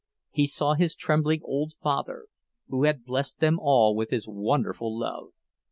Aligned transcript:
He 0.31 0.47
saw 0.47 0.73
his 0.73 0.95
trembling 0.95 1.41
old 1.43 1.73
father, 1.73 2.25
who 2.69 2.85
had 2.85 3.05
blessed 3.05 3.37
them 3.39 3.59
all 3.59 3.95
with 3.95 4.09
his 4.09 4.25
wonderful 4.27 4.97
love. 4.97 5.27